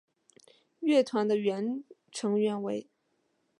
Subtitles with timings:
[0.79, 2.87] 乐团的原成员为。